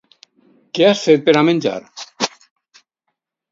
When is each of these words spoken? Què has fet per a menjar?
Què 0.77 0.87
has 0.87 1.03
fet 1.09 1.27
per 1.27 1.35
a 1.43 1.45
menjar? 1.51 1.75